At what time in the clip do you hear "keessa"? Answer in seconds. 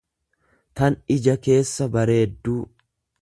1.49-1.89